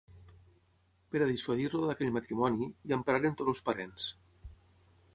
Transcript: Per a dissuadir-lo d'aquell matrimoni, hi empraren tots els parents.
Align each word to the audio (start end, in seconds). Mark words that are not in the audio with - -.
Per 1.15 1.21
a 1.25 1.27
dissuadir-lo 1.33 1.83
d'aquell 1.91 2.11
matrimoni, 2.17 2.73
hi 2.81 2.99
empraren 3.01 3.41
tots 3.43 3.57
els 3.57 3.65
parents. 3.71 4.13